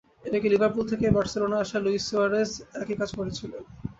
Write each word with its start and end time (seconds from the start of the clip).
এর 0.23 0.33
আগে 0.37 0.47
লিভারপুল 0.49 0.83
থেকেই 0.91 1.15
বার্সেলোনায় 1.15 1.63
আসা 1.63 1.77
লুইস 1.79 2.03
সুয়ারেজ 2.09 2.51
একই 2.81 2.95
কাজ 3.01 3.09
করেছিলেন। 3.17 3.63